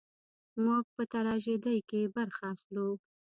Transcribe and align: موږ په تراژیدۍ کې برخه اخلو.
موږ 0.63 0.83
په 0.95 1.03
تراژیدۍ 1.13 1.77
کې 1.89 2.11
برخه 2.15 2.45
اخلو. 2.53 2.89